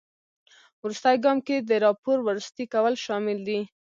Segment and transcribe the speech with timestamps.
[0.81, 3.59] وروستي ګام کې د راپور وروستي کول شامل دي.